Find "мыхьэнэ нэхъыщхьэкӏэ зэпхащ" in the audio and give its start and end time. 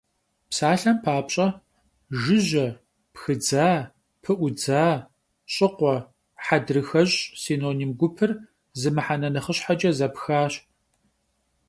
8.95-10.53